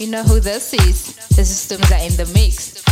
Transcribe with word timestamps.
You 0.00 0.06
know 0.06 0.22
who 0.22 0.40
this 0.40 0.72
is? 0.72 1.14
The 1.36 1.44
systems 1.44 1.92
are 1.92 1.98
in 1.98 2.16
the 2.16 2.24
mix. 2.32 2.89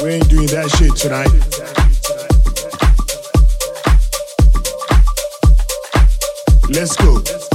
We 0.00 0.10
ain't 0.10 0.28
doing 0.28 0.46
that 0.46 0.70
shit 0.78 0.94
tonight. 0.94 1.26
Let's 6.70 6.94
go. 6.96 7.47